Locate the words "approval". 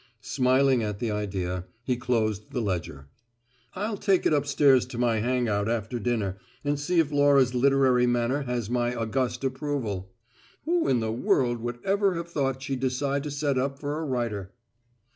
9.43-10.11